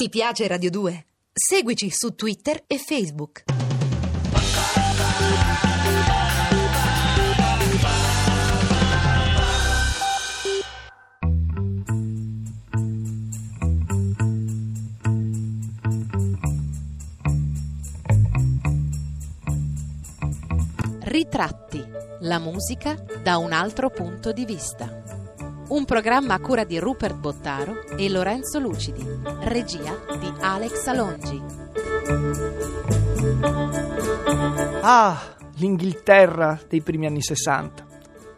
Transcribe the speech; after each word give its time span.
Ti 0.00 0.08
piace 0.10 0.46
Radio 0.46 0.70
2? 0.70 1.06
Seguici 1.32 1.90
su 1.90 2.14
Twitter 2.14 2.62
e 2.68 2.78
Facebook. 2.78 3.42
Ritratti, 21.00 21.84
la 22.20 22.38
musica 22.38 22.94
da 23.20 23.38
un 23.38 23.50
altro 23.50 23.90
punto 23.90 24.30
di 24.30 24.44
vista. 24.44 24.97
Un 25.68 25.84
programma 25.84 26.32
a 26.32 26.40
cura 26.40 26.64
di 26.64 26.78
Rupert 26.78 27.14
Bottaro 27.16 27.82
e 27.96 28.08
Lorenzo 28.08 28.58
Lucidi, 28.58 29.04
regia 29.40 29.94
di 30.18 30.32
Alex 30.40 30.86
Alongi. 30.86 31.42
Ah, 34.80 35.18
l'Inghilterra 35.56 36.58
dei 36.66 36.80
primi 36.80 37.04
anni 37.04 37.20
60. 37.20 37.86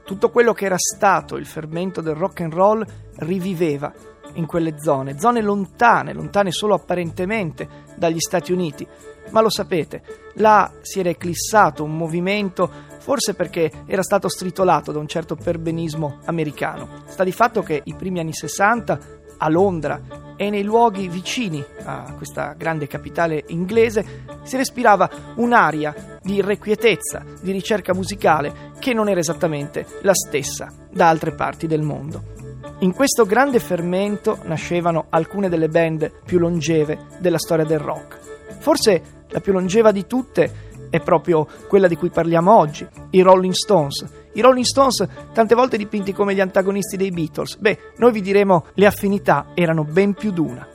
Tutto 0.04 0.30
quello 0.30 0.52
che 0.52 0.64
era 0.64 0.76
stato 0.76 1.36
il 1.36 1.46
fermento 1.46 2.00
del 2.00 2.16
rock 2.16 2.40
and 2.40 2.52
roll 2.52 2.84
riviveva 3.18 3.92
in 4.34 4.46
quelle 4.46 4.74
zone, 4.80 5.18
zone 5.20 5.40
lontane, 5.40 6.12
lontane 6.12 6.50
solo 6.50 6.74
apparentemente 6.74 7.68
dagli 7.96 8.18
Stati 8.18 8.50
Uniti. 8.50 8.84
Ma 9.30 9.40
lo 9.40 9.50
sapete, 9.50 10.02
là 10.34 10.72
si 10.80 10.98
era 10.98 11.10
eclissato 11.10 11.84
un 11.84 11.96
movimento 11.96 12.88
forse 13.00 13.34
perché 13.34 13.70
era 13.86 14.02
stato 14.02 14.28
stritolato 14.28 14.92
da 14.92 15.00
un 15.00 15.08
certo 15.08 15.34
perbenismo 15.34 16.18
americano. 16.26 17.02
Sta 17.06 17.24
di 17.24 17.32
fatto 17.32 17.62
che 17.62 17.80
i 17.82 17.94
primi 17.94 18.20
anni 18.20 18.32
60 18.32 18.98
a 19.38 19.48
Londra 19.48 20.00
e 20.36 20.50
nei 20.50 20.62
luoghi 20.62 21.08
vicini 21.08 21.64
a 21.84 22.14
questa 22.16 22.54
grande 22.56 22.86
capitale 22.86 23.44
inglese 23.48 24.24
si 24.42 24.56
respirava 24.56 25.10
un'aria 25.36 26.18
di 26.22 26.36
irrequietezza, 26.36 27.24
di 27.40 27.50
ricerca 27.50 27.94
musicale 27.94 28.72
che 28.78 28.92
non 28.92 29.08
era 29.08 29.20
esattamente 29.20 29.86
la 30.02 30.14
stessa 30.14 30.72
da 30.90 31.08
altre 31.08 31.34
parti 31.34 31.66
del 31.66 31.82
mondo. 31.82 32.38
In 32.80 32.94
questo 32.94 33.26
grande 33.26 33.58
fermento 33.58 34.38
nascevano 34.44 35.06
alcune 35.10 35.48
delle 35.48 35.68
band 35.68 36.10
più 36.24 36.38
longeve 36.38 36.98
della 37.18 37.38
storia 37.38 37.64
del 37.64 37.78
rock. 37.78 38.18
Forse 38.58 39.02
la 39.28 39.40
più 39.40 39.52
longeva 39.52 39.92
di 39.92 40.06
tutte 40.06 40.69
è 40.90 41.00
proprio 41.00 41.46
quella 41.68 41.88
di 41.88 41.96
cui 41.96 42.10
parliamo 42.10 42.54
oggi, 42.54 42.86
i 43.10 43.22
Rolling 43.22 43.54
Stones. 43.54 44.04
I 44.32 44.40
Rolling 44.40 44.64
Stones, 44.64 45.06
tante 45.32 45.54
volte 45.54 45.76
dipinti 45.76 46.12
come 46.12 46.34
gli 46.34 46.40
antagonisti 46.40 46.96
dei 46.96 47.10
Beatles. 47.10 47.56
Beh, 47.56 47.78
noi 47.96 48.12
vi 48.12 48.20
diremo 48.20 48.66
le 48.74 48.86
affinità 48.86 49.46
erano 49.54 49.84
ben 49.84 50.14
più 50.14 50.30
d'una. 50.30 50.68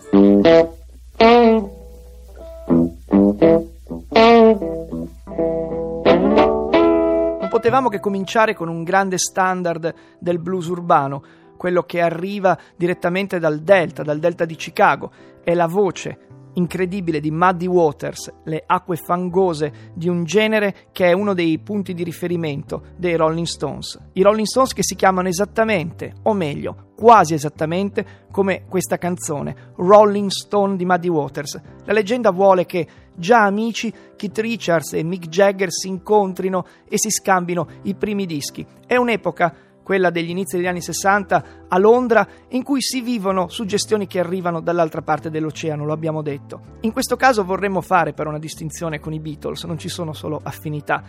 Non 7.40 7.50
potevamo 7.50 7.90
che 7.90 8.00
cominciare 8.00 8.54
con 8.54 8.68
un 8.68 8.84
grande 8.84 9.18
standard 9.18 9.94
del 10.20 10.40
blues 10.40 10.68
urbano, 10.68 11.24
quello 11.58 11.84
che 11.84 12.02
arriva 12.02 12.58
direttamente 12.76 13.40
dal 13.40 13.60
Delta, 13.60 14.04
dal 14.04 14.20
Delta 14.20 14.46
di 14.46 14.56
Chicago. 14.56 15.12
È 15.44 15.54
la 15.54 15.68
voce 15.68 16.18
incredibile 16.56 17.20
di 17.20 17.32
Muddy 17.32 17.68
Waters, 17.68 18.32
le 18.44 18.64
acque 18.66 18.98
fangose 18.98 19.92
di 19.94 20.10
un 20.10 20.24
genere 20.24 20.88
che 20.92 21.08
è 21.08 21.14
uno 21.14 21.34
dei 21.34 21.58
punti 21.60 21.94
di 21.94 22.04
riferimento 22.04 22.88
dei 22.98 23.16
Rolling 23.16 23.46
Stones. 23.46 24.00
I 24.14 24.22
Rolling 24.22 24.46
Stones 24.46 24.74
che 24.74 24.84
si 24.84 24.96
chiamano 24.96 25.28
esattamente, 25.28 26.16
o 26.24 26.34
meglio, 26.34 26.92
quasi 26.96 27.34
esattamente 27.34 28.24
come 28.32 28.66
questa 28.68 28.98
canzone, 28.98 29.74
Rolling 29.76 30.30
Stone 30.30 30.76
di 30.76 30.86
Muddy 30.86 31.10
Waters. 31.10 31.62
La 31.86 31.94
leggenda 31.94 32.32
vuole 32.32 32.66
che 32.66 32.88
già 33.16 33.44
amici 33.44 33.94
Keith 34.16 34.38
Richards 34.40 34.94
e 34.94 35.04
Mick 35.04 35.28
Jagger 35.28 35.72
si 35.72 35.88
incontrino 35.88 36.66
e 36.88 36.98
si 36.98 37.10
scambino 37.10 37.68
i 37.84 37.96
primi 37.96 38.26
dischi. 38.26 38.66
È 38.86 38.96
un'epoca 38.96 39.54
quella 39.86 40.10
degli 40.10 40.32
inizi 40.32 40.56
degli 40.56 40.66
anni 40.66 40.82
60 40.82 41.44
a 41.68 41.78
Londra, 41.78 42.28
in 42.50 42.64
cui 42.64 42.82
si 42.82 43.02
vivono 43.02 43.50
suggestioni 43.50 44.08
che 44.08 44.18
arrivano 44.18 44.60
dall'altra 44.60 45.04
parte 45.04 45.30
dell'oceano, 45.30 45.86
lo 45.86 45.94
abbiamo 45.94 46.24
detto. 46.24 46.78
In 46.82 46.92
questo 46.92 47.16
caso 47.16 47.44
vorremmo 47.44 47.82
fare 47.82 48.12
però 48.14 48.30
una 48.30 48.40
distinzione 48.40 49.00
con 49.00 49.14
i 49.14 49.20
Beatles, 49.20 49.64
non 49.66 49.78
ci 49.78 49.88
sono 49.88 50.12
solo 50.14 50.40
affinità. 50.42 51.04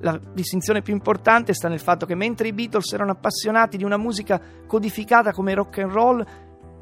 La 0.00 0.20
distinzione 0.32 0.82
più 0.82 0.94
importante 0.94 1.54
sta 1.54 1.68
nel 1.68 1.78
fatto 1.78 2.06
che 2.06 2.16
mentre 2.16 2.48
i 2.48 2.52
Beatles 2.52 2.92
erano 2.92 3.12
appassionati 3.12 3.76
di 3.76 3.84
una 3.84 3.96
musica 3.96 4.40
codificata 4.66 5.32
come 5.32 5.54
rock 5.54 5.78
and 5.78 5.92
roll, 5.92 6.26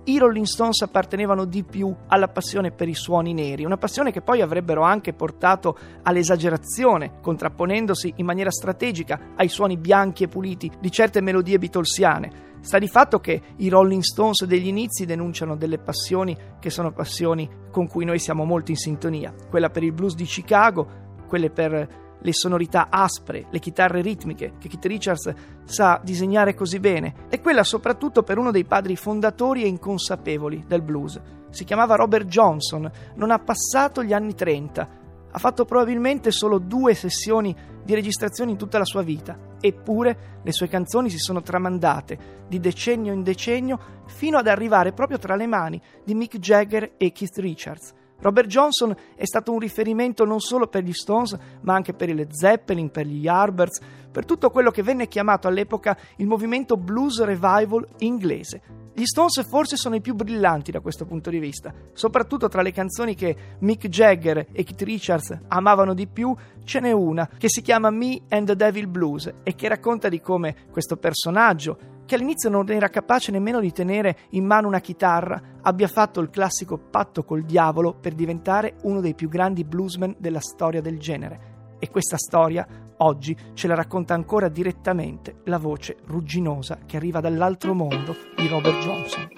i 0.08 0.18
Rolling 0.18 0.46
Stones 0.46 0.82
appartenevano 0.82 1.44
di 1.44 1.64
più 1.64 1.94
alla 2.06 2.28
passione 2.28 2.70
per 2.70 2.88
i 2.88 2.94
suoni 2.94 3.34
neri, 3.34 3.64
una 3.64 3.76
passione 3.76 4.12
che 4.12 4.20
poi 4.20 4.40
avrebbero 4.40 4.82
anche 4.82 5.12
portato 5.12 5.76
all'esagerazione, 6.02 7.18
contrapponendosi 7.20 8.14
in 8.16 8.24
maniera 8.24 8.50
strategica 8.50 9.32
ai 9.34 9.48
suoni 9.48 9.76
bianchi 9.76 10.22
e 10.22 10.28
puliti 10.28 10.70
di 10.78 10.90
certe 10.92 11.20
melodie 11.20 11.58
beatlesiane. 11.58 12.44
Sta 12.60 12.78
di 12.78 12.88
fatto 12.88 13.18
che 13.18 13.40
i 13.56 13.68
Rolling 13.68 14.02
Stones 14.02 14.44
degli 14.44 14.68
inizi 14.68 15.06
denunciano 15.06 15.56
delle 15.56 15.78
passioni 15.78 16.36
che 16.60 16.70
sono 16.70 16.92
passioni 16.92 17.48
con 17.70 17.88
cui 17.88 18.04
noi 18.04 18.18
siamo 18.20 18.44
molto 18.44 18.70
in 18.70 18.76
sintonia, 18.76 19.34
quella 19.50 19.70
per 19.70 19.82
il 19.82 19.92
blues 19.92 20.14
di 20.14 20.24
Chicago, 20.24 21.04
quelle 21.26 21.50
per 21.50 22.05
le 22.26 22.32
sonorità 22.32 22.88
aspre, 22.90 23.46
le 23.50 23.60
chitarre 23.60 24.00
ritmiche 24.00 24.54
che 24.58 24.66
Keith 24.66 24.84
Richards 24.84 25.32
sa 25.62 26.00
disegnare 26.02 26.54
così 26.54 26.80
bene, 26.80 27.14
e 27.30 27.40
quella 27.40 27.62
soprattutto 27.62 28.24
per 28.24 28.36
uno 28.36 28.50
dei 28.50 28.64
padri 28.64 28.96
fondatori 28.96 29.62
e 29.62 29.68
inconsapevoli 29.68 30.64
del 30.66 30.82
blues. 30.82 31.20
Si 31.50 31.62
chiamava 31.62 31.94
Robert 31.94 32.26
Johnson, 32.26 32.90
non 33.14 33.30
ha 33.30 33.38
passato 33.38 34.02
gli 34.02 34.12
anni 34.12 34.34
30, 34.34 34.88
ha 35.30 35.38
fatto 35.38 35.64
probabilmente 35.64 36.32
solo 36.32 36.58
due 36.58 36.94
sessioni 36.94 37.54
di 37.84 37.94
registrazione 37.94 38.50
in 38.50 38.56
tutta 38.56 38.78
la 38.78 38.84
sua 38.84 39.02
vita, 39.02 39.38
eppure 39.60 40.40
le 40.42 40.50
sue 40.50 40.66
canzoni 40.66 41.08
si 41.08 41.18
sono 41.18 41.42
tramandate 41.42 42.44
di 42.48 42.58
decennio 42.58 43.12
in 43.12 43.22
decennio 43.22 43.78
fino 44.06 44.36
ad 44.36 44.48
arrivare 44.48 44.92
proprio 44.92 45.18
tra 45.18 45.36
le 45.36 45.46
mani 45.46 45.80
di 46.04 46.14
Mick 46.14 46.38
Jagger 46.38 46.94
e 46.96 47.12
Keith 47.12 47.38
Richards. 47.38 47.94
Robert 48.18 48.48
Johnson 48.48 48.94
è 49.14 49.24
stato 49.24 49.52
un 49.52 49.58
riferimento 49.58 50.24
non 50.24 50.40
solo 50.40 50.66
per 50.66 50.82
gli 50.82 50.92
Stones, 50.92 51.36
ma 51.62 51.74
anche 51.74 51.92
per 51.92 52.08
i 52.08 52.14
Led 52.14 52.32
Zeppelin, 52.32 52.90
per 52.90 53.06
gli 53.06 53.20
Yardbirds, 53.20 53.80
per 54.10 54.24
tutto 54.24 54.50
quello 54.50 54.70
che 54.70 54.82
venne 54.82 55.08
chiamato 55.08 55.46
all'epoca 55.46 55.96
il 56.16 56.26
movimento 56.26 56.76
blues 56.76 57.22
revival 57.22 57.86
inglese. 57.98 58.84
Gli 58.94 59.04
Stones 59.04 59.46
forse 59.46 59.76
sono 59.76 59.94
i 59.94 60.00
più 60.00 60.14
brillanti 60.14 60.70
da 60.70 60.80
questo 60.80 61.04
punto 61.04 61.28
di 61.28 61.38
vista, 61.38 61.70
soprattutto 61.92 62.48
tra 62.48 62.62
le 62.62 62.72
canzoni 62.72 63.14
che 63.14 63.36
Mick 63.58 63.88
Jagger 63.88 64.46
e 64.52 64.64
Keith 64.64 64.80
Richards 64.80 65.38
amavano 65.48 65.92
di 65.92 66.06
più, 66.06 66.34
ce 66.64 66.80
n'è 66.80 66.92
una 66.92 67.28
che 67.36 67.50
si 67.50 67.60
chiama 67.60 67.90
Me 67.90 68.22
and 68.30 68.46
the 68.46 68.56
Devil 68.56 68.86
Blues 68.86 69.30
e 69.42 69.54
che 69.54 69.68
racconta 69.68 70.08
di 70.08 70.22
come 70.22 70.56
questo 70.70 70.96
personaggio, 70.96 71.95
che 72.06 72.14
all'inizio 72.14 72.48
non 72.48 72.70
era 72.70 72.88
capace 72.88 73.32
nemmeno 73.32 73.60
di 73.60 73.72
tenere 73.72 74.16
in 74.30 74.46
mano 74.46 74.68
una 74.68 74.80
chitarra, 74.80 75.42
abbia 75.60 75.88
fatto 75.88 76.20
il 76.20 76.30
classico 76.30 76.78
patto 76.78 77.24
col 77.24 77.42
diavolo 77.42 77.92
per 77.92 78.14
diventare 78.14 78.76
uno 78.84 79.00
dei 79.00 79.14
più 79.14 79.28
grandi 79.28 79.64
bluesmen 79.64 80.14
della 80.18 80.40
storia 80.40 80.80
del 80.80 80.98
genere. 80.98 81.54
E 81.78 81.90
questa 81.90 82.16
storia 82.16 82.66
oggi 82.98 83.36
ce 83.52 83.66
la 83.66 83.74
racconta 83.74 84.14
ancora 84.14 84.48
direttamente 84.48 85.40
la 85.44 85.58
voce 85.58 85.96
rugginosa 86.06 86.78
che 86.86 86.96
arriva 86.96 87.20
dall'altro 87.20 87.74
mondo 87.74 88.16
di 88.34 88.46
Robert 88.48 88.78
Johnson. 88.78 89.28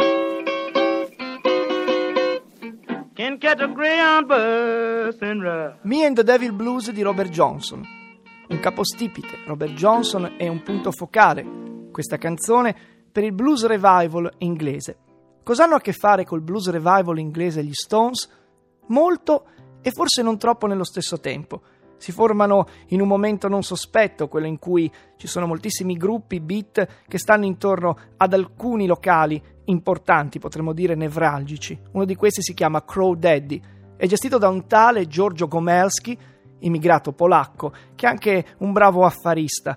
Me 5.82 6.04
and 6.04 6.14
the 6.14 6.22
Devil 6.22 6.52
Blues 6.52 6.92
di 6.92 7.02
Robert 7.02 7.30
Johnson. 7.30 7.82
Un 8.48 8.60
capostipite, 8.60 9.38
Robert 9.46 9.72
Johnson 9.72 10.34
è 10.36 10.46
un 10.46 10.62
punto 10.62 10.92
focale 10.92 11.76
questa 11.98 12.16
canzone 12.16 12.76
per 13.10 13.25
il 13.25 13.32
blues 13.32 13.66
revival 13.66 14.32
inglese. 14.38 14.98
Cosa 15.42 15.64
hanno 15.64 15.75
a 15.75 15.81
che 15.81 15.92
fare 15.92 16.25
col 16.25 16.42
blues 16.42 16.70
revival 16.70 17.19
inglese 17.19 17.64
gli 17.64 17.72
Stones? 17.72 18.31
Molto 18.86 19.47
e 19.83 19.91
forse 19.91 20.22
non 20.22 20.39
troppo 20.39 20.68
nello 20.68 20.84
stesso 20.84 21.18
tempo. 21.18 21.60
Si 21.97 22.12
formano 22.12 22.68
in 22.91 23.00
un 23.00 23.09
momento 23.09 23.48
non 23.48 23.65
sospetto, 23.65 24.28
quello 24.28 24.47
in 24.47 24.60
cui 24.60 24.89
ci 25.16 25.27
sono 25.27 25.48
moltissimi 25.48 25.97
gruppi 25.97 26.39
beat 26.39 26.86
che 27.09 27.18
stanno 27.18 27.47
intorno 27.47 27.97
ad 28.16 28.33
alcuni 28.33 28.86
locali 28.86 29.42
importanti, 29.65 30.39
potremmo 30.39 30.72
dire 30.72 30.95
nevralgici. 30.95 31.77
Uno 31.95 32.04
di 32.04 32.15
questi 32.15 32.42
si 32.42 32.54
chiama 32.54 32.84
Crow 32.84 33.16
Daddy. 33.16 33.60
È 33.97 34.06
gestito 34.06 34.39
da 34.39 34.48
un 34.48 34.68
tale 34.68 35.09
Giorgio 35.09 35.48
Gomelski, 35.48 36.16
immigrato 36.60 37.10
polacco, 37.10 37.72
che 37.97 38.06
è 38.06 38.09
anche 38.09 38.45
un 38.59 38.71
bravo 38.71 39.04
affarista. 39.04 39.77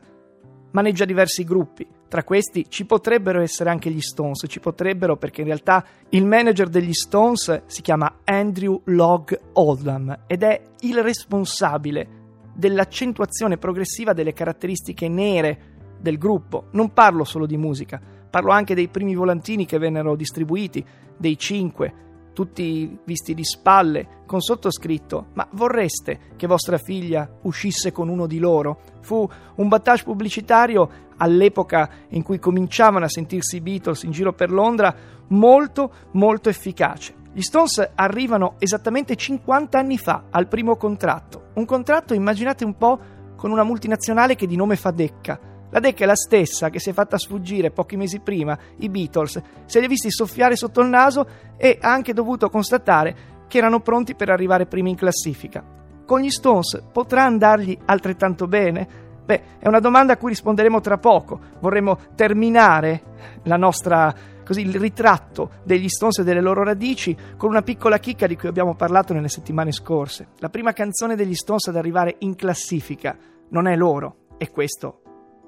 Maneggia 0.70 1.06
diversi 1.06 1.44
gruppi, 1.44 2.00
tra 2.12 2.26
questi 2.26 2.66
ci 2.68 2.84
potrebbero 2.84 3.40
essere 3.40 3.70
anche 3.70 3.90
gli 3.90 4.02
Stones, 4.02 4.44
ci 4.46 4.60
potrebbero 4.60 5.16
perché 5.16 5.40
in 5.40 5.48
realtà 5.48 5.86
il 6.10 6.26
manager 6.26 6.68
degli 6.68 6.92
Stones 6.92 7.62
si 7.68 7.82
chiama 7.82 8.18
Andrew 8.26 8.82
Log 8.84 9.40
Oldham 9.54 10.24
ed 10.28 10.44
è 10.44 10.62
il 10.82 11.02
responsabile 11.02 12.08
dell'accentuazione 12.54 13.58
progressiva 13.58 14.12
delle 14.12 14.34
caratteristiche 14.34 15.08
nere 15.08 15.60
del 16.02 16.18
gruppo. 16.18 16.66
Non 16.72 16.92
parlo 16.92 17.24
solo 17.24 17.46
di 17.46 17.56
musica, 17.56 18.02
parlo 18.30 18.52
anche 18.52 18.76
dei 18.76 18.90
primi 18.90 19.16
volantini 19.16 19.66
che 19.66 19.78
vennero 19.78 20.18
distribuiti, 20.18 20.86
dei 21.16 21.38
cinque, 21.38 21.94
tutti 22.34 23.00
visti 23.06 23.34
di 23.34 23.46
spalle, 23.46 24.20
con 24.26 24.42
sottoscritto 24.42 25.28
Ma 25.34 25.48
vorreste 25.54 26.20
che 26.36 26.46
vostra 26.46 26.78
figlia 26.78 27.38
uscisse 27.44 27.94
con 27.94 28.10
uno 28.10 28.28
di 28.28 28.40
loro? 28.40 28.91
Fu 29.02 29.28
un 29.56 29.68
battage 29.68 30.04
pubblicitario 30.04 30.90
all'epoca 31.18 31.90
in 32.10 32.24
cui 32.24 32.40
cominciavano 32.40 33.06
a 33.06 33.10
sentirsi 33.10 33.58
i 33.58 33.62
Beatles 33.62 34.04
in 34.04 34.12
giro 34.12 34.34
per 34.34 34.52
Londra 34.52 34.94
molto 35.28 35.92
molto 36.12 36.50
efficace. 36.50 37.16
Gli 37.34 37.42
Stones 37.42 37.92
arrivano 37.96 38.56
esattamente 38.60 39.16
50 39.16 39.78
anni 39.78 39.98
fa 39.98 40.24
al 40.30 40.48
primo 40.48 40.76
contratto. 40.76 41.50
Un 41.54 41.66
contratto, 41.66 42.14
immaginate 42.14 42.66
un 42.66 42.76
po', 42.76 43.00
con 43.36 43.52
una 43.52 43.64
multinazionale 43.64 44.36
che 44.36 44.48
di 44.48 44.56
nome 44.56 44.76
fa 44.76 44.92
Decca 44.92 45.40
la 45.72 45.80
Decca 45.80 46.04
è 46.04 46.08
la 46.08 46.16
stessa 46.16 46.70
che 46.70 46.80
si 46.80 46.90
è 46.90 46.94
fatta 46.94 47.18
sfuggire 47.18 47.72
pochi 47.72 47.96
mesi 47.96 48.20
prima 48.20 48.58
i 48.80 48.90
Beatles, 48.90 49.42
se 49.66 49.80
li 49.80 49.86
ha 49.86 49.88
visti 49.88 50.12
soffiare 50.12 50.58
sotto 50.58 50.82
il 50.82 50.90
naso 50.90 51.26
e 51.56 51.78
ha 51.80 51.92
anche 51.92 52.14
dovuto 52.14 52.50
constatare 52.50 53.16
che 53.48 53.58
erano 53.58 53.80
pronti 53.80 54.14
per 54.14 54.30
arrivare 54.30 54.66
primi 54.66 54.90
in 54.90 54.98
classifica. 54.98 55.81
Con 56.12 56.20
gli 56.20 56.30
Stones 56.30 56.84
potrà 56.92 57.24
andargli 57.24 57.78
altrettanto 57.86 58.46
bene? 58.46 58.86
Beh, 59.24 59.60
è 59.60 59.70
una 59.70 59.80
domanda 59.80 60.12
a 60.12 60.18
cui 60.18 60.32
risponderemo 60.32 60.82
tra 60.82 60.98
poco. 60.98 61.40
Vorremmo 61.62 61.98
terminare 62.16 63.02
la 63.44 63.56
nostra 63.56 64.14
così 64.46 64.60
il 64.60 64.78
ritratto 64.78 65.52
degli 65.64 65.88
Stones 65.88 66.18
e 66.18 66.24
delle 66.26 66.42
loro 66.42 66.66
radici 66.66 67.16
con 67.38 67.48
una 67.48 67.62
piccola 67.62 67.98
chicca 67.98 68.28
di 68.28 68.36
cui 68.36 68.50
abbiamo 68.50 68.76
parlato 68.76 69.14
nelle 69.14 69.30
settimane 69.30 69.72
scorse. 69.72 70.32
La 70.40 70.50
prima 70.50 70.74
canzone 70.74 71.16
degli 71.16 71.34
Stones 71.34 71.68
ad 71.68 71.78
arrivare 71.78 72.18
in 72.20 72.36
classifica 72.36 73.16
non 73.52 73.70
è 73.70 73.78
loro, 73.78 74.26
è 74.38 74.52
questo 74.52 75.04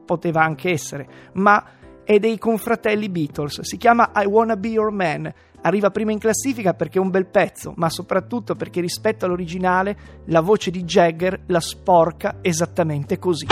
poteva 0.05 0.43
anche 0.43 0.69
essere, 0.69 1.07
ma 1.33 1.61
è 2.05 2.19
dei 2.19 2.37
confratelli 2.37 3.09
Beatles, 3.09 3.59
si 3.63 3.75
chiama 3.75 4.11
I 4.15 4.25
Wanna 4.27 4.55
Be 4.55 4.69
Your 4.69 4.91
Man, 4.91 5.29
arriva 5.63 5.89
prima 5.89 6.11
in 6.11 6.19
classifica 6.19 6.73
perché 6.73 6.99
è 6.99 7.01
un 7.01 7.09
bel 7.09 7.25
pezzo, 7.25 7.73
ma 7.75 7.89
soprattutto 7.89 8.55
perché 8.55 8.79
rispetto 8.79 9.25
all'originale 9.25 9.97
la 10.25 10.41
voce 10.41 10.71
di 10.71 10.83
Jagger 10.83 11.41
la 11.47 11.59
sporca 11.59 12.37
esattamente 12.41 13.19
così. 13.19 13.47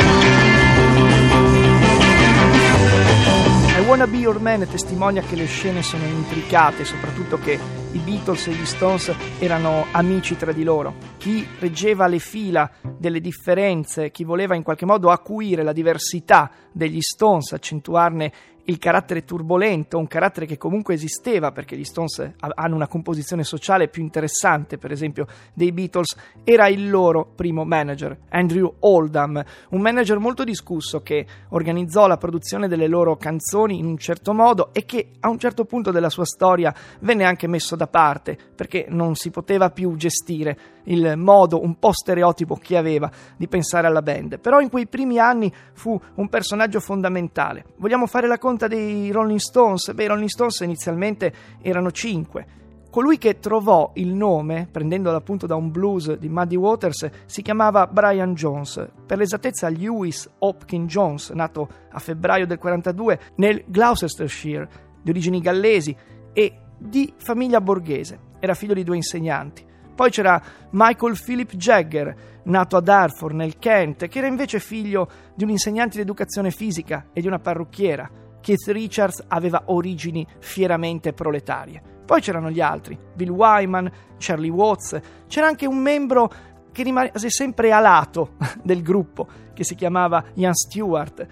I 3.71 3.83
Wanna 3.85 4.05
Be 4.05 4.17
Your 4.17 4.39
Man 4.39 4.67
testimonia 4.69 5.21
che 5.21 5.35
le 5.35 5.45
scene 5.45 5.81
sono 5.81 6.05
intricate, 6.05 6.85
soprattutto 6.85 7.39
che 7.39 7.57
i 7.91 7.97
Beatles 7.97 8.47
e 8.47 8.51
gli 8.51 8.65
Stones 8.65 9.13
erano 9.39 9.85
amici 9.91 10.37
tra 10.37 10.51
di 10.51 10.63
loro. 10.63 10.93
Chi 11.17 11.45
reggeva 11.59 12.07
le 12.07 12.19
fila 12.19 12.69
delle 12.97 13.19
differenze, 13.19 14.11
chi 14.11 14.23
voleva 14.23 14.55
in 14.55 14.63
qualche 14.63 14.85
modo 14.85 15.09
acuire 15.09 15.63
la 15.63 15.73
diversità 15.73 16.51
degli 16.71 17.01
Stones, 17.01 17.53
accentuarne 17.53 18.31
il 18.65 18.77
carattere 18.77 19.23
turbolento, 19.23 19.97
un 19.97 20.07
carattere 20.07 20.45
che 20.45 20.57
comunque 20.57 20.93
esisteva 20.93 21.51
perché 21.51 21.75
gli 21.75 21.83
Stones 21.83 22.33
hanno 22.39 22.75
una 22.75 22.87
composizione 22.87 23.43
sociale 23.43 23.87
più 23.87 24.01
interessante, 24.01 24.77
per 24.77 24.91
esempio, 24.91 25.27
dei 25.53 25.71
Beatles, 25.71 26.15
era 26.43 26.67
il 26.67 26.89
loro 26.89 27.25
primo 27.35 27.63
manager, 27.63 28.17
Andrew 28.29 28.73
Oldham, 28.79 29.43
un 29.69 29.81
manager 29.81 30.19
molto 30.19 30.43
discusso 30.43 31.01
che 31.01 31.25
organizzò 31.49 32.07
la 32.07 32.17
produzione 32.17 32.67
delle 32.67 32.87
loro 32.87 33.17
canzoni 33.17 33.79
in 33.79 33.85
un 33.85 33.97
certo 33.97 34.33
modo 34.33 34.73
e 34.73 34.85
che 34.85 35.11
a 35.19 35.29
un 35.29 35.39
certo 35.39 35.65
punto 35.65 35.91
della 35.91 36.09
sua 36.09 36.25
storia 36.25 36.73
venne 36.99 37.23
anche 37.23 37.47
messo 37.47 37.75
da 37.75 37.87
parte 37.87 38.37
perché 38.55 38.85
non 38.89 39.15
si 39.15 39.29
poteva 39.29 39.69
più 39.69 39.95
gestire 39.95 40.79
il 40.85 41.15
modo 41.17 41.61
un 41.61 41.77
po' 41.77 41.91
stereotipo 41.91 42.55
che 42.55 42.77
aveva 42.77 43.09
di 43.37 43.47
pensare 43.47 43.87
alla 43.87 44.01
band. 44.01 44.39
Però 44.39 44.59
in 44.59 44.69
quei 44.69 44.87
primi 44.87 45.19
anni 45.19 45.51
fu 45.73 45.99
un 46.15 46.29
personaggio 46.29 46.79
fondamentale. 46.79 47.65
Vogliamo 47.77 48.07
fare 48.07 48.27
la 48.27 48.37
conta 48.37 48.60
dei 48.67 49.11
Rolling 49.11 49.39
Stones? 49.39 49.93
Beh, 49.93 50.03
i 50.03 50.07
Rolling 50.07 50.29
Stones 50.29 50.59
inizialmente 50.59 51.33
erano 51.61 51.91
cinque. 51.91 52.59
Colui 52.91 53.17
che 53.17 53.39
trovò 53.39 53.91
il 53.95 54.13
nome, 54.13 54.67
prendendolo 54.69 55.15
appunto 55.15 55.47
da 55.47 55.55
un 55.55 55.71
blues 55.71 56.17
di 56.17 56.27
Muddy 56.27 56.57
Waters, 56.57 57.09
si 57.25 57.41
chiamava 57.41 57.87
Brian 57.87 58.33
Jones, 58.33 58.85
per 59.05 59.17
l'esattezza 59.17 59.69
Lewis 59.69 60.29
Hopkins 60.39 60.91
Jones, 60.91 61.29
nato 61.29 61.69
a 61.89 61.99
febbraio 61.99 62.45
del 62.45 62.57
42 62.57 63.19
nel 63.35 63.63
Gloucestershire, 63.65 64.67
di 65.01 65.09
origini 65.09 65.39
gallesi 65.39 65.95
e 66.33 66.53
di 66.77 67.13
famiglia 67.15 67.61
borghese. 67.61 68.19
Era 68.39 68.55
figlio 68.55 68.73
di 68.73 68.83
due 68.83 68.97
insegnanti. 68.97 69.65
Poi 69.95 70.09
c'era 70.09 70.41
Michael 70.71 71.17
Philip 71.17 71.55
Jagger, 71.55 72.41
nato 72.43 72.75
a 72.75 72.81
Darfur, 72.81 73.33
nel 73.33 73.57
Kent, 73.57 74.07
che 74.07 74.17
era 74.17 74.27
invece 74.27 74.59
figlio 74.59 75.07
di 75.33 75.45
un 75.45 75.51
insegnante 75.51 75.95
di 75.95 76.01
educazione 76.01 76.51
fisica 76.51 77.07
e 77.13 77.21
di 77.21 77.27
una 77.27 77.39
parrucchiera. 77.39 78.09
Keith 78.41 78.67
Richards 78.67 79.23
aveva 79.27 79.63
origini 79.67 80.25
fieramente 80.39 81.13
proletarie. 81.13 81.81
Poi 82.05 82.19
c'erano 82.19 82.49
gli 82.49 82.59
altri, 82.59 82.99
Bill 83.13 83.29
Wyman, 83.29 83.89
Charlie 84.17 84.49
Watts, 84.49 84.99
c'era 85.27 85.47
anche 85.47 85.65
un 85.65 85.77
membro 85.77 86.29
che 86.71 86.83
rimase 86.83 87.29
sempre 87.29 87.71
a 87.71 87.79
lato 87.79 88.35
del 88.63 88.81
gruppo, 88.81 89.27
che 89.53 89.63
si 89.63 89.75
chiamava 89.75 90.23
Ian 90.33 90.53
Stewart, 90.53 91.27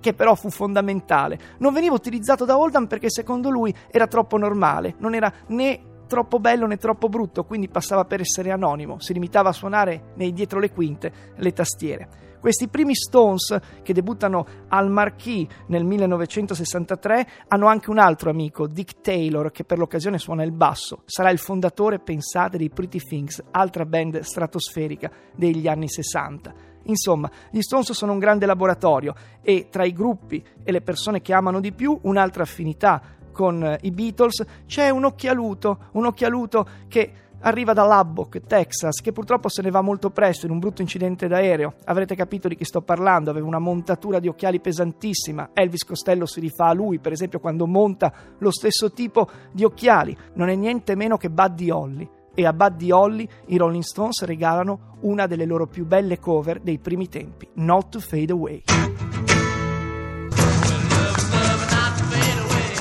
che 0.00 0.14
però 0.14 0.34
fu 0.34 0.50
fondamentale. 0.50 1.38
Non 1.58 1.72
veniva 1.72 1.94
utilizzato 1.94 2.44
da 2.44 2.56
Oldham 2.56 2.86
perché 2.86 3.10
secondo 3.10 3.50
lui 3.50 3.74
era 3.90 4.06
troppo 4.06 4.36
normale, 4.36 4.94
non 4.98 5.14
era 5.14 5.32
né 5.48 5.80
troppo 6.06 6.40
bello 6.40 6.66
né 6.66 6.76
troppo 6.76 7.08
brutto, 7.08 7.44
quindi 7.44 7.68
passava 7.68 8.04
per 8.04 8.20
essere 8.20 8.50
anonimo, 8.50 8.98
si 8.98 9.12
limitava 9.12 9.50
a 9.50 9.52
suonare 9.52 10.12
nei 10.14 10.32
dietro 10.32 10.58
le 10.58 10.70
quinte 10.70 11.12
le 11.36 11.52
tastiere. 11.52 12.08
Questi 12.40 12.68
primi 12.68 12.94
Stones, 12.94 13.56
che 13.82 13.92
debuttano 13.92 14.46
al 14.68 14.90
Marquis 14.90 15.46
nel 15.66 15.84
1963, 15.84 17.26
hanno 17.48 17.66
anche 17.66 17.90
un 17.90 17.98
altro 17.98 18.30
amico, 18.30 18.66
Dick 18.66 19.00
Taylor, 19.00 19.50
che 19.50 19.64
per 19.64 19.78
l'occasione 19.78 20.18
suona 20.18 20.44
il 20.44 20.52
basso. 20.52 21.02
Sarà 21.04 21.30
il 21.30 21.38
fondatore, 21.38 21.98
pensate, 21.98 22.56
dei 22.56 22.70
Pretty 22.70 23.00
Things, 23.00 23.42
altra 23.50 23.84
band 23.84 24.20
stratosferica 24.20 25.10
degli 25.34 25.66
anni 25.66 25.88
60. 25.88 26.66
Insomma, 26.84 27.30
gli 27.50 27.60
Stones 27.60 27.92
sono 27.92 28.12
un 28.12 28.18
grande 28.18 28.46
laboratorio 28.46 29.14
e 29.42 29.68
tra 29.70 29.84
i 29.84 29.92
gruppi 29.92 30.42
e 30.62 30.72
le 30.72 30.80
persone 30.80 31.20
che 31.20 31.34
amano 31.34 31.60
di 31.60 31.72
più 31.72 31.98
un'altra 32.02 32.44
affinità 32.44 33.02
con 33.32 33.62
eh, 33.62 33.78
i 33.82 33.90
Beatles, 33.92 34.44
c'è 34.66 34.88
un 34.90 35.04
occhialuto, 35.04 35.90
un 35.92 36.06
occhialuto 36.06 36.66
che 36.88 37.12
arriva 37.40 37.72
da 37.72 37.84
Lubbock, 37.84 38.40
Texas, 38.46 39.00
che 39.00 39.12
purtroppo 39.12 39.48
se 39.48 39.62
ne 39.62 39.70
va 39.70 39.80
molto 39.80 40.10
presto 40.10 40.46
in 40.46 40.52
un 40.52 40.58
brutto 40.58 40.82
incidente 40.82 41.28
d'aereo. 41.28 41.74
Avrete 41.84 42.14
capito 42.14 42.48
di 42.48 42.56
chi 42.56 42.64
sto 42.64 42.82
parlando, 42.82 43.30
aveva 43.30 43.46
una 43.46 43.58
montatura 43.58 44.18
di 44.18 44.28
occhiali 44.28 44.60
pesantissima. 44.60 45.50
Elvis 45.52 45.84
Costello 45.84 46.26
si 46.26 46.40
rifà 46.40 46.66
a 46.66 46.72
lui, 46.72 46.98
per 46.98 47.12
esempio, 47.12 47.40
quando 47.40 47.66
monta 47.66 48.12
lo 48.38 48.50
stesso 48.50 48.92
tipo 48.92 49.28
di 49.52 49.64
occhiali. 49.64 50.16
Non 50.34 50.48
è 50.48 50.54
niente 50.54 50.94
meno 50.94 51.16
che 51.16 51.30
Buddy 51.30 51.70
Holly. 51.70 52.10
E 52.34 52.46
a 52.46 52.52
Buddy 52.52 52.92
Holly 52.92 53.28
i 53.46 53.56
Rolling 53.56 53.82
Stones 53.82 54.22
regalano 54.24 54.96
una 55.00 55.26
delle 55.26 55.44
loro 55.44 55.66
più 55.66 55.84
belle 55.84 56.20
cover 56.20 56.60
dei 56.60 56.78
primi 56.78 57.08
tempi, 57.08 57.48
Not 57.54 57.88
to 57.88 57.98
Fade 57.98 58.32
Away. 58.32 58.97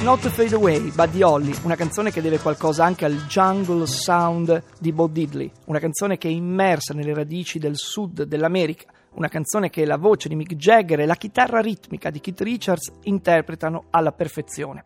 Not 0.03 0.21
to 0.21 0.29
Fade 0.29 0.53
Away, 0.53 0.91
Buddy 0.91 1.23
Holly, 1.23 1.53
una 1.63 1.75
canzone 1.75 2.11
che 2.11 2.21
deve 2.21 2.37
qualcosa 2.37 2.85
anche 2.85 3.03
al 3.03 3.25
jungle 3.25 3.87
sound 3.87 4.63
di 4.79 4.91
Bo 4.93 5.07
Diddley, 5.07 5.51
una 5.65 5.79
canzone 5.79 6.17
che 6.17 6.27
è 6.27 6.31
immersa 6.31 6.93
nelle 6.93 7.15
radici 7.15 7.57
del 7.57 7.75
sud 7.75 8.23
dell'America, 8.23 8.85
una 9.15 9.27
canzone 9.27 9.69
che 9.69 9.85
la 9.85 9.97
voce 9.97 10.29
di 10.29 10.35
Mick 10.35 10.53
Jagger 10.53 10.99
e 10.99 11.05
la 11.07 11.15
chitarra 11.15 11.61
ritmica 11.61 12.11
di 12.11 12.19
Keith 12.19 12.41
Richards 12.41 12.91
interpretano 13.03 13.85
alla 13.89 14.11
perfezione. 14.11 14.85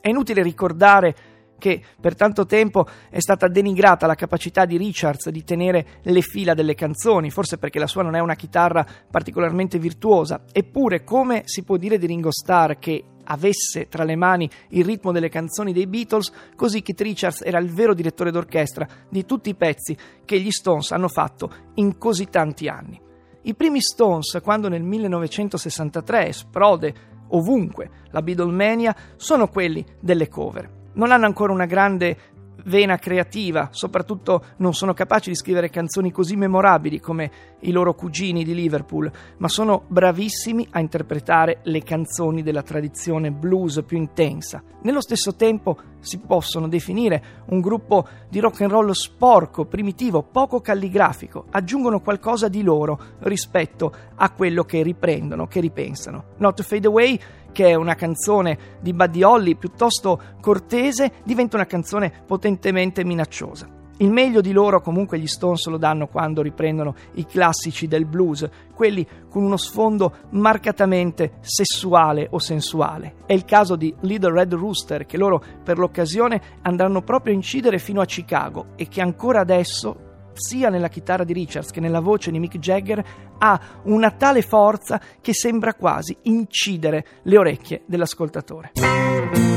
È 0.00 0.08
inutile 0.08 0.42
ricordare 0.42 1.14
che 1.58 1.82
per 2.00 2.14
tanto 2.14 2.44
tempo 2.46 2.86
è 3.10 3.20
stata 3.20 3.48
denigrata 3.48 4.06
la 4.06 4.14
capacità 4.14 4.64
di 4.64 4.76
Richards 4.76 5.28
di 5.28 5.44
tenere 5.44 6.00
le 6.02 6.20
fila 6.20 6.54
delle 6.54 6.74
canzoni, 6.74 7.30
forse 7.30 7.58
perché 7.58 7.78
la 7.78 7.86
sua 7.86 8.02
non 8.02 8.14
è 8.14 8.20
una 8.20 8.36
chitarra 8.36 8.86
particolarmente 9.10 9.78
virtuosa, 9.78 10.44
eppure 10.52 11.04
come 11.04 11.42
si 11.44 11.62
può 11.62 11.76
dire 11.76 11.98
di 11.98 12.06
Ringo 12.06 12.30
Starr 12.32 12.74
che 12.78 13.04
avesse 13.28 13.88
tra 13.88 14.04
le 14.04 14.16
mani 14.16 14.48
il 14.70 14.84
ritmo 14.84 15.12
delle 15.12 15.28
canzoni 15.28 15.72
dei 15.72 15.86
Beatles, 15.86 16.32
così 16.56 16.82
Keith 16.82 17.00
Richards 17.00 17.42
era 17.42 17.58
il 17.58 17.70
vero 17.70 17.94
direttore 17.94 18.30
d'orchestra 18.30 18.86
di 19.08 19.24
tutti 19.24 19.50
i 19.50 19.54
pezzi 19.54 19.96
che 20.24 20.40
gli 20.40 20.50
Stones 20.50 20.90
hanno 20.92 21.08
fatto 21.08 21.50
in 21.74 21.98
così 21.98 22.26
tanti 22.26 22.68
anni. 22.68 23.00
I 23.42 23.54
primi 23.54 23.80
Stones, 23.80 24.38
quando 24.42 24.68
nel 24.68 24.82
1963 24.82 26.28
esplode 26.28 26.94
ovunque 27.28 27.90
la 28.10 28.22
Beatlemania, 28.22 28.94
sono 29.16 29.48
quelli 29.48 29.84
delle 30.00 30.28
cover. 30.28 30.68
Non 30.94 31.12
hanno 31.12 31.26
ancora 31.26 31.52
una 31.52 31.66
grande 31.66 32.16
vena 32.64 32.98
creativa, 32.98 33.68
soprattutto 33.70 34.44
non 34.56 34.74
sono 34.74 34.94
capaci 34.94 35.30
di 35.30 35.36
scrivere 35.36 35.70
canzoni 35.70 36.10
così 36.10 36.36
memorabili 36.36 37.00
come 37.00 37.30
i 37.60 37.70
loro 37.70 37.94
cugini 37.94 38.44
di 38.44 38.54
Liverpool, 38.54 39.10
ma 39.38 39.48
sono 39.48 39.84
bravissimi 39.86 40.66
a 40.70 40.80
interpretare 40.80 41.60
le 41.64 41.82
canzoni 41.82 42.42
della 42.42 42.62
tradizione 42.62 43.30
blues 43.30 43.82
più 43.86 43.96
intensa. 43.96 44.62
Nello 44.82 45.00
stesso 45.00 45.34
tempo 45.34 45.78
si 46.00 46.18
possono 46.18 46.68
definire 46.68 47.44
un 47.46 47.60
gruppo 47.60 48.06
di 48.28 48.40
rock 48.40 48.62
and 48.62 48.70
roll 48.70 48.90
sporco, 48.90 49.64
primitivo, 49.64 50.22
poco 50.22 50.60
calligrafico, 50.60 51.46
aggiungono 51.50 52.00
qualcosa 52.00 52.48
di 52.48 52.62
loro 52.62 52.98
rispetto 53.20 53.92
a 54.14 54.30
quello 54.30 54.64
che 54.64 54.82
riprendono, 54.82 55.46
che 55.46 55.60
ripensano. 55.60 56.24
Not 56.38 56.56
to 56.56 56.62
Fade 56.62 56.86
Away, 56.86 57.18
che 57.52 57.68
è 57.68 57.74
una 57.74 57.94
canzone 57.94 58.76
di 58.80 58.92
Buddy 58.92 59.22
Holly 59.22 59.54
piuttosto 59.54 60.20
cortese, 60.40 61.12
diventa 61.24 61.56
una 61.56 61.66
canzone 61.66 62.12
potentemente 62.26 63.04
minacciosa. 63.04 63.77
Il 64.00 64.12
meglio 64.12 64.40
di 64.40 64.52
loro 64.52 64.80
comunque 64.80 65.18
gli 65.18 65.26
Stones 65.26 65.66
lo 65.66 65.76
danno 65.76 66.06
quando 66.06 66.40
riprendono 66.40 66.94
i 67.14 67.26
classici 67.26 67.88
del 67.88 68.04
blues, 68.04 68.48
quelli 68.72 69.04
con 69.28 69.42
uno 69.42 69.56
sfondo 69.56 70.18
marcatamente 70.30 71.38
sessuale 71.40 72.28
o 72.30 72.38
sensuale. 72.38 73.16
È 73.26 73.32
il 73.32 73.44
caso 73.44 73.74
di 73.74 73.92
Little 74.02 74.32
Red 74.32 74.54
Rooster 74.54 75.04
che 75.04 75.16
loro 75.16 75.42
per 75.64 75.78
l'occasione 75.78 76.40
andranno 76.62 77.02
proprio 77.02 77.32
a 77.32 77.36
incidere 77.36 77.78
fino 77.78 78.00
a 78.00 78.04
Chicago 78.04 78.66
e 78.76 78.86
che 78.86 79.00
ancora 79.00 79.40
adesso 79.40 80.06
sia 80.32 80.68
nella 80.68 80.88
chitarra 80.88 81.24
di 81.24 81.32
Richards 81.32 81.72
che 81.72 81.80
nella 81.80 81.98
voce 81.98 82.30
di 82.30 82.38
Mick 82.38 82.58
Jagger 82.58 83.04
ha 83.38 83.60
una 83.84 84.12
tale 84.12 84.42
forza 84.42 85.00
che 85.20 85.34
sembra 85.34 85.74
quasi 85.74 86.16
incidere 86.22 87.04
le 87.22 87.36
orecchie 87.36 87.82
dell'ascoltatore. 87.86 89.47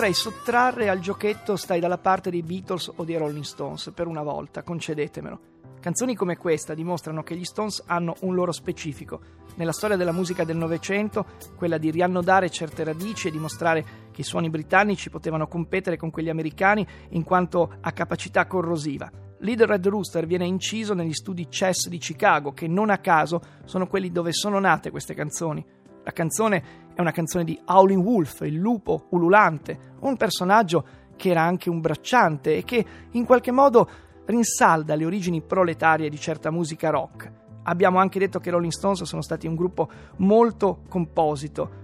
Vorrei 0.00 0.14
sottrarre 0.14 0.88
al 0.88 0.98
giochetto 0.98 1.56
stai 1.56 1.78
dalla 1.78 1.98
parte 1.98 2.30
dei 2.30 2.42
Beatles 2.42 2.90
o 2.96 3.04
dei 3.04 3.18
Rolling 3.18 3.44
Stones 3.44 3.92
per 3.94 4.06
una 4.06 4.22
volta, 4.22 4.62
concedetemelo. 4.62 5.40
Canzoni 5.78 6.14
come 6.14 6.38
questa 6.38 6.72
dimostrano 6.72 7.22
che 7.22 7.36
gli 7.36 7.44
Stones 7.44 7.82
hanno 7.84 8.16
un 8.20 8.34
loro 8.34 8.50
specifico. 8.50 9.20
Nella 9.56 9.72
storia 9.72 9.98
della 9.98 10.12
musica 10.12 10.44
del 10.44 10.56
Novecento, 10.56 11.26
quella 11.54 11.76
di 11.76 11.90
riannodare 11.90 12.48
certe 12.48 12.82
radici 12.82 13.28
e 13.28 13.30
dimostrare 13.30 13.84
che 14.10 14.22
i 14.22 14.24
suoni 14.24 14.48
britannici 14.48 15.10
potevano 15.10 15.46
competere 15.48 15.98
con 15.98 16.10
quelli 16.10 16.30
americani 16.30 16.86
in 17.10 17.22
quanto 17.22 17.70
a 17.78 17.92
capacità 17.92 18.46
corrosiva. 18.46 19.12
Little 19.40 19.66
Red 19.66 19.86
Rooster 19.86 20.24
viene 20.24 20.46
inciso 20.46 20.94
negli 20.94 21.12
studi 21.12 21.46
Chess 21.48 21.88
di 21.88 21.98
Chicago, 21.98 22.52
che 22.52 22.66
non 22.66 22.88
a 22.88 23.00
caso 23.00 23.42
sono 23.66 23.86
quelli 23.86 24.10
dove 24.10 24.32
sono 24.32 24.58
nate 24.60 24.90
queste 24.90 25.12
canzoni. 25.12 25.62
La 26.02 26.12
canzone 26.12 26.88
è 27.00 27.02
una 27.02 27.12
canzone 27.12 27.44
di 27.44 27.58
Howling 27.64 28.04
Wolf, 28.04 28.42
il 28.42 28.56
lupo 28.56 29.06
ululante, 29.10 29.94
un 30.00 30.16
personaggio 30.16 30.84
che 31.16 31.30
era 31.30 31.42
anche 31.42 31.70
un 31.70 31.80
bracciante 31.80 32.56
e 32.56 32.62
che 32.62 32.84
in 33.12 33.24
qualche 33.24 33.50
modo 33.50 33.88
rinsalda 34.26 34.94
le 34.94 35.06
origini 35.06 35.40
proletarie 35.40 36.08
di 36.08 36.18
certa 36.18 36.50
musica 36.50 36.90
rock. 36.90 37.32
Abbiamo 37.64 37.98
anche 37.98 38.18
detto 38.18 38.38
che 38.38 38.50
Rolling 38.50 38.72
Stones 38.72 39.02
sono 39.04 39.22
stati 39.22 39.46
un 39.46 39.54
gruppo 39.54 39.88
molto 40.16 40.82
composito. 40.88 41.78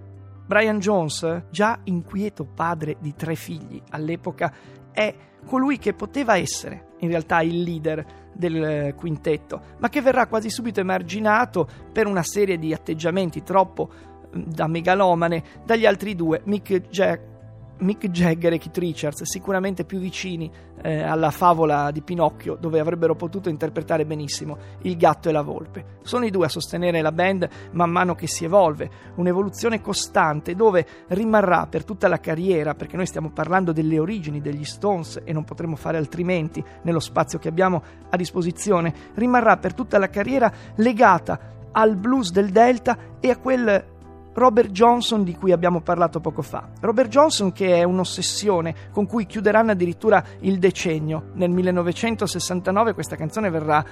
Brian 0.46 0.78
Jones, 0.78 1.44
già 1.50 1.80
inquieto 1.85 2.44
padre 2.44 2.96
di 3.00 3.14
tre 3.14 3.35
figli 3.35 3.82
all'epoca, 3.90 4.52
è 4.92 5.14
colui 5.44 5.78
che 5.78 5.94
poteva 5.94 6.37
essere 6.37 6.88
in 7.00 7.08
realtà 7.08 7.40
il 7.40 7.62
leader 7.62 8.04
del 8.32 8.94
quintetto, 8.94 9.61
ma 9.78 9.88
che 9.88 10.02
verrà 10.02 10.26
quasi 10.26 10.50
subito 10.50 10.80
emarginato 10.80 11.66
per 11.92 12.06
una 12.06 12.23
serie 12.23 12.58
di 12.58 12.73
atteggiamenti 12.73 13.42
troppo 13.42 14.15
da 14.33 14.66
megalomane 14.66 15.42
dagli 15.64 15.87
altri 15.87 16.14
due, 16.14 16.42
Mick 16.45 16.88
Jack 16.88 17.35
Mick 17.78 18.09
Jagger 18.09 18.54
e 18.54 18.59
Keith 18.59 18.78
Richards, 18.78 19.23
sicuramente 19.25 19.85
più 19.85 19.99
vicini 19.99 20.50
eh, 20.83 21.02
alla 21.02 21.30
favola 21.30 21.90
di 21.90 22.00
Pinocchio, 22.00 22.56
dove 22.59 22.80
avrebbero 22.80 23.14
potuto 23.14 23.50
interpretare 23.50 24.06
benissimo 24.06 24.56
il 24.83 24.97
gatto 24.97 25.28
e 25.28 25.33
la 25.33 25.42
volpe. 25.42 25.99
Sono 26.02 26.25
i 26.25 26.30
due 26.30 26.47
a 26.47 26.49
sostenere 26.49 27.02
la 27.02 27.12
band 27.12 27.49
man 27.73 27.90
mano 27.90 28.14
che 28.14 28.26
si 28.26 28.45
evolve, 28.45 28.88
un'evoluzione 29.16 29.83
costante 29.83 30.54
dove 30.54 30.87
rimarrà 31.09 31.66
per 31.66 31.85
tutta 31.85 32.09
la 32.09 32.18
carriera, 32.18 32.75
perché 32.75 32.97
noi 32.97 33.06
stiamo 33.06 33.30
parlando 33.30 33.73
delle 33.73 33.99
origini 33.99 34.40
degli 34.40 34.64
Stones 34.64 35.21
e 35.23 35.33
non 35.35 35.45
potremo 35.45 35.76
fare 35.76 35.99
altrimenti 35.99 36.64
nello 36.83 37.00
spazio 37.00 37.38
che 37.38 37.49
abbiamo 37.49 37.83
a 38.09 38.16
disposizione, 38.16 38.95
rimarrà 39.14 39.59
per 39.59 39.75
tutta 39.75 39.99
la 39.99 40.09
carriera 40.09 40.50
legata 40.76 41.68
al 41.73 41.97
blues 41.97 42.30
del 42.30 42.49
Delta 42.49 42.97
e 43.21 43.28
a 43.28 43.37
quel 43.37 43.95
Robert 44.36 44.70
Johnson 44.70 45.24
di 45.24 45.34
cui 45.34 45.50
abbiamo 45.50 45.80
parlato 45.80 46.20
poco 46.20 46.42
fa. 46.42 46.68
Robert 46.80 47.08
Johnson 47.08 47.52
che 47.52 47.76
è 47.76 47.84
un'ossessione 47.84 48.90
con 48.92 49.06
cui 49.06 49.24
chiuderanno 49.24 49.70
addirittura 49.70 50.22
il 50.40 50.58
decennio. 50.58 51.30
Nel 51.34 51.48
1969 51.48 52.92
questa 52.92 53.16
canzone 53.16 53.48
verrà 53.48 53.82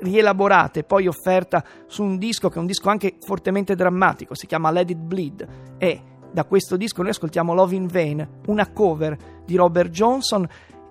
rielaborata 0.00 0.78
e 0.78 0.84
poi 0.84 1.06
offerta 1.06 1.64
su 1.86 2.02
un 2.02 2.18
disco 2.18 2.50
che 2.50 2.56
è 2.56 2.60
un 2.60 2.66
disco 2.66 2.90
anche 2.90 3.16
fortemente 3.20 3.74
drammatico, 3.74 4.34
si 4.34 4.46
chiama 4.46 4.70
Let 4.70 4.90
It 4.90 4.98
Bleed 4.98 5.48
e 5.78 6.02
da 6.30 6.44
questo 6.44 6.76
disco 6.76 7.00
noi 7.00 7.12
ascoltiamo 7.12 7.54
Love 7.54 7.74
in 7.74 7.86
Vain, 7.86 8.28
una 8.48 8.70
cover 8.72 9.16
di 9.46 9.56
Robert 9.56 9.88
Johnson. 9.88 10.46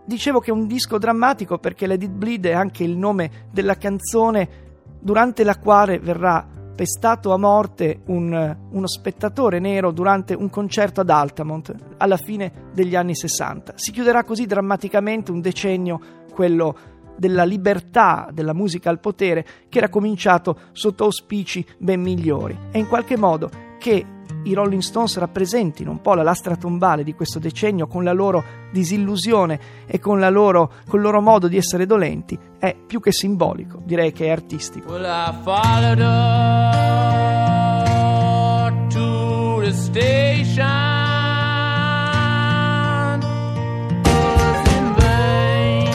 Dicevo 0.05 0.39
che 0.39 0.49
è 0.49 0.53
un 0.53 0.65
disco 0.65 0.97
drammatico 0.97 1.59
perché 1.59 1.85
Let 1.85 2.01
It 2.01 2.11
Bleed 2.11 2.47
è 2.47 2.53
anche 2.53 2.83
il 2.83 2.97
nome 2.97 3.47
della 3.51 3.77
canzone 3.77 4.71
durante 4.99 5.43
la 5.43 5.59
quale 5.59 5.99
verrà 5.99 6.47
pestato 6.75 7.33
a 7.33 7.37
morte 7.37 8.01
un, 8.05 8.57
uno 8.69 8.87
spettatore 8.87 9.59
nero 9.59 9.91
durante 9.91 10.33
un 10.33 10.49
concerto 10.49 11.01
ad 11.01 11.09
Altamont 11.09 11.73
alla 11.97 12.17
fine 12.17 12.69
degli 12.73 12.95
anni 12.95 13.15
60. 13.15 13.73
Si 13.75 13.91
chiuderà 13.91 14.23
così 14.23 14.45
drammaticamente 14.45 15.31
un 15.31 15.41
decennio, 15.41 15.99
quello 16.33 16.75
della 17.15 17.43
libertà 17.43 18.29
della 18.33 18.53
musica 18.53 18.89
al 18.89 18.99
potere, 18.99 19.45
che 19.69 19.77
era 19.77 19.89
cominciato 19.89 20.57
sotto 20.71 21.03
auspici 21.03 21.65
ben 21.77 22.01
migliori. 22.01 22.57
E 22.71 22.79
in 22.79 22.87
qualche 22.87 23.17
modo 23.17 23.49
che 23.77 24.05
i 24.43 24.53
Rolling 24.53 24.81
Stones 24.81 25.17
rappresentino 25.17 25.91
un 25.91 26.01
po' 26.01 26.13
la 26.13 26.23
lastra 26.23 26.55
tombale 26.55 27.03
di 27.03 27.13
questo 27.13 27.39
decennio 27.39 27.87
con 27.87 28.03
la 28.03 28.13
loro 28.13 28.43
disillusione 28.71 29.59
e 29.85 29.99
con, 29.99 30.19
loro, 30.19 30.71
con 30.87 30.99
il 30.99 31.05
loro 31.05 31.21
modo 31.21 31.47
di 31.47 31.57
essere 31.57 31.85
dolenti 31.85 32.37
è 32.59 32.75
più 32.75 32.99
che 32.99 33.11
simbolico, 33.11 33.81
direi 33.83 34.11
che 34.11 34.25
è 34.25 34.29
artistico. 34.29 34.91
Well, 34.91 35.03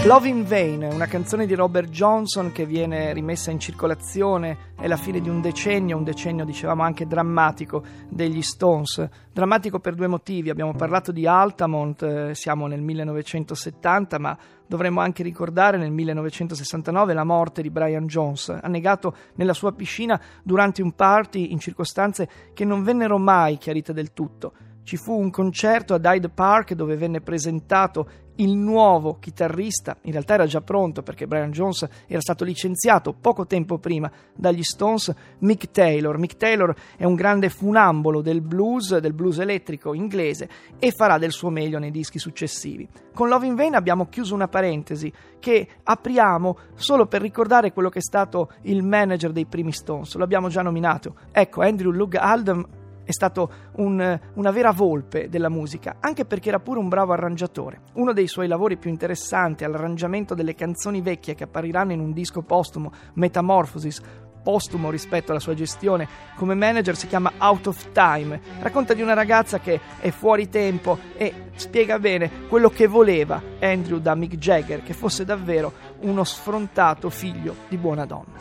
Love 0.08 0.26
in 0.26 0.42
Vain, 0.46 0.88
una 0.90 1.04
canzone 1.04 1.44
di 1.44 1.54
Robert 1.54 1.90
Johnson 1.90 2.50
che 2.50 2.64
viene 2.64 3.12
rimessa 3.12 3.50
in 3.50 3.60
circolazione, 3.60 4.72
è 4.80 4.86
la 4.86 4.96
fine 4.96 5.20
di 5.20 5.28
un 5.28 5.42
decennio, 5.42 5.98
un 5.98 6.02
decennio 6.02 6.46
dicevamo 6.46 6.82
anche 6.82 7.06
drammatico 7.06 7.84
degli 8.08 8.40
Stones. 8.40 9.06
Drammatico 9.30 9.80
per 9.80 9.94
due 9.94 10.06
motivi, 10.06 10.48
abbiamo 10.48 10.72
parlato 10.72 11.12
di 11.12 11.26
Altamont, 11.26 12.02
eh, 12.02 12.34
siamo 12.34 12.66
nel 12.66 12.80
1970, 12.80 14.18
ma 14.18 14.34
dovremmo 14.66 15.00
anche 15.00 15.22
ricordare 15.22 15.76
nel 15.76 15.90
1969 15.90 17.12
la 17.12 17.24
morte 17.24 17.60
di 17.60 17.68
Brian 17.68 18.06
Jones, 18.06 18.48
annegato 18.62 19.14
nella 19.34 19.52
sua 19.52 19.72
piscina 19.72 20.18
durante 20.42 20.80
un 20.80 20.92
party 20.92 21.52
in 21.52 21.58
circostanze 21.58 22.26
che 22.54 22.64
non 22.64 22.82
vennero 22.82 23.18
mai 23.18 23.58
chiarite 23.58 23.92
del 23.92 24.14
tutto. 24.14 24.54
Ci 24.88 24.96
fu 24.96 25.12
un 25.12 25.28
concerto 25.28 25.92
ad 25.92 26.06
Hyde 26.06 26.30
Park 26.30 26.72
dove 26.72 26.96
venne 26.96 27.20
presentato 27.20 28.08
il 28.36 28.56
nuovo 28.56 29.18
chitarrista, 29.18 29.98
in 30.04 30.12
realtà 30.12 30.32
era 30.32 30.46
già 30.46 30.62
pronto 30.62 31.02
perché 31.02 31.26
Brian 31.26 31.50
Jones 31.50 31.86
era 32.06 32.22
stato 32.22 32.42
licenziato 32.42 33.12
poco 33.12 33.46
tempo 33.46 33.76
prima 33.76 34.10
dagli 34.34 34.62
Stones, 34.62 35.14
Mick 35.40 35.70
Taylor. 35.72 36.16
Mick 36.16 36.36
Taylor 36.36 36.74
è 36.96 37.04
un 37.04 37.16
grande 37.16 37.50
funambolo 37.50 38.22
del 38.22 38.40
blues, 38.40 38.96
del 38.96 39.12
blues 39.12 39.40
elettrico 39.40 39.92
inglese 39.92 40.48
e 40.78 40.90
farà 40.90 41.18
del 41.18 41.32
suo 41.32 41.50
meglio 41.50 41.78
nei 41.78 41.90
dischi 41.90 42.18
successivi. 42.18 42.88
Con 43.12 43.28
Love 43.28 43.46
in 43.46 43.56
Vain 43.56 43.74
abbiamo 43.74 44.08
chiuso 44.08 44.34
una 44.34 44.48
parentesi 44.48 45.12
che 45.38 45.68
apriamo 45.82 46.56
solo 46.76 47.04
per 47.04 47.20
ricordare 47.20 47.74
quello 47.74 47.90
che 47.90 47.98
è 47.98 48.02
stato 48.02 48.52
il 48.62 48.82
manager 48.82 49.32
dei 49.32 49.44
primi 49.44 49.72
Stones, 49.72 50.14
lo 50.14 50.24
abbiamo 50.24 50.48
già 50.48 50.62
nominato. 50.62 51.14
Ecco, 51.30 51.60
Andrew 51.60 51.90
Lug 51.90 52.14
Aldham 52.14 52.66
è 53.08 53.12
stato 53.12 53.50
un, 53.76 54.20
una 54.34 54.50
vera 54.50 54.70
volpe 54.70 55.30
della 55.30 55.48
musica, 55.48 55.96
anche 55.98 56.26
perché 56.26 56.50
era 56.50 56.60
pure 56.60 56.78
un 56.78 56.90
bravo 56.90 57.14
arrangiatore. 57.14 57.80
Uno 57.94 58.12
dei 58.12 58.26
suoi 58.26 58.48
lavori 58.48 58.76
più 58.76 58.90
interessanti 58.90 59.64
è 59.64 59.66
l'arrangiamento 59.66 60.34
delle 60.34 60.54
canzoni 60.54 61.00
vecchie 61.00 61.34
che 61.34 61.44
appariranno 61.44 61.92
in 61.92 62.00
un 62.00 62.12
disco 62.12 62.42
postumo, 62.42 62.92
Metamorphosis, 63.14 64.02
postumo 64.42 64.90
rispetto 64.90 65.30
alla 65.30 65.40
sua 65.40 65.54
gestione 65.54 66.06
come 66.36 66.54
manager 66.54 66.94
si 66.96 67.06
chiama 67.06 67.32
Out 67.38 67.68
of 67.68 67.92
Time. 67.92 68.38
Racconta 68.60 68.92
di 68.92 69.00
una 69.00 69.14
ragazza 69.14 69.58
che 69.58 69.80
è 70.00 70.10
fuori 70.10 70.50
tempo 70.50 70.98
e 71.16 71.32
spiega 71.54 71.98
bene 71.98 72.46
quello 72.46 72.68
che 72.68 72.88
voleva 72.88 73.40
Andrew 73.58 74.00
da 74.00 74.14
Mick 74.14 74.36
Jagger, 74.36 74.82
che 74.82 74.92
fosse 74.92 75.24
davvero 75.24 75.72
uno 76.00 76.24
sfrontato 76.24 77.08
figlio 77.08 77.54
di 77.68 77.78
buona 77.78 78.04
donna. 78.04 78.36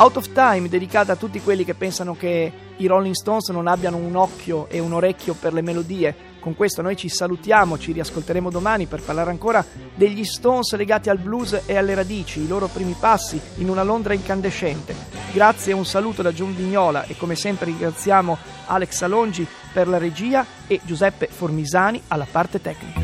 Out 0.00 0.16
of 0.16 0.32
Time, 0.32 0.68
dedicata 0.68 1.12
a 1.12 1.16
tutti 1.16 1.40
quelli 1.40 1.64
che 1.64 1.74
pensano 1.74 2.14
che 2.14 2.52
i 2.76 2.86
Rolling 2.86 3.16
Stones 3.16 3.48
non 3.48 3.66
abbiano 3.66 3.96
un 3.96 4.14
occhio 4.14 4.68
e 4.68 4.78
un 4.78 4.92
orecchio 4.92 5.34
per 5.34 5.52
le 5.52 5.60
melodie, 5.60 6.14
Con 6.38 6.54
questo 6.54 6.82
noi 6.82 6.96
ci 6.96 7.08
salutiamo, 7.08 7.76
ci 7.78 7.90
riascolteremo 7.90 8.48
domani 8.48 8.86
per 8.86 9.02
parlare 9.02 9.30
ancora 9.30 9.64
degli 9.96 10.24
Stones 10.24 10.72
legati 10.76 11.10
al 11.10 11.18
blues 11.18 11.62
e 11.66 11.76
alle 11.76 11.94
radici, 11.94 12.40
i 12.40 12.46
loro 12.46 12.68
primi 12.68 12.94
passi 12.98 13.40
in 13.56 13.68
una 13.68 13.82
Londra 13.82 14.14
incandescente. 14.14 14.94
Grazie 15.32 15.72
e 15.72 15.74
un 15.74 15.84
saluto 15.84 16.22
da 16.22 16.32
Giun 16.32 16.54
Vignola 16.54 17.04
e 17.04 17.16
come 17.16 17.34
sempre 17.34 17.66
ringraziamo 17.66 18.38
Alex 18.66 19.02
Alongi 19.02 19.46
per 19.72 19.88
la 19.88 19.98
regia 19.98 20.46
e 20.68 20.80
Giuseppe 20.84 21.26
Formisani 21.26 22.00
alla 22.06 22.26
parte 22.30 22.60
tecnica. 22.60 23.00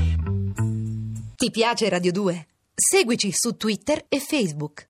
Ti 1.35 1.51
piace 1.51 1.89
Radio 1.89 2.13
2? 2.13 2.47
Seguici 2.73 3.31
su 3.33 3.57
Twitter 3.57 4.05
e 4.09 4.21
Facebook. 4.21 4.83